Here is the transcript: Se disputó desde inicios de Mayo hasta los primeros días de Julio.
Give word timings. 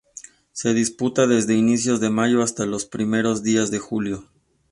Se 0.51 0.73
disputó 0.73 1.27
desde 1.27 1.53
inicios 1.53 1.99
de 1.99 2.09
Mayo 2.09 2.41
hasta 2.41 2.65
los 2.65 2.85
primeros 2.87 3.43
días 3.43 3.69
de 3.69 3.77
Julio. 3.77 4.25